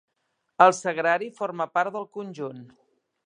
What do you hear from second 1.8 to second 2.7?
del conjunt.